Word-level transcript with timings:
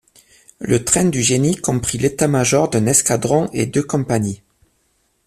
Le 0.57 0.83
train 0.83 1.05
du 1.05 1.21
génie 1.21 1.57
comprit 1.57 1.99
l'état 1.99 2.27
major 2.27 2.69
d'un 2.71 2.87
escadron 2.87 3.47
et 3.53 3.67
deux 3.67 3.83
compagnies. 3.83 4.41